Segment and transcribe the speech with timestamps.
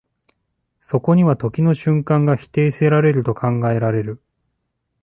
[0.79, 4.19] そこには時の瞬間が否定せられると考えられる。